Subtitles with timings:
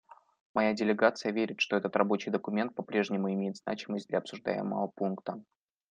[0.55, 5.39] Моя делегация верит, что этот рабочий документ по-прежнему имеет значимость для обсуждаемого пункта.